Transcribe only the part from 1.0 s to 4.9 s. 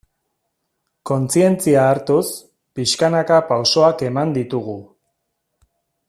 Kontzientzia hartuz, pixkanaka pausoak eman ditugu.